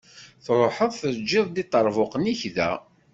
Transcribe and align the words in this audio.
Truḥeḍ 0.45 0.91
teǧǧiḍ-d 1.01 1.57
iṭerbuqen-ik 1.63 2.41
da. 2.55 2.71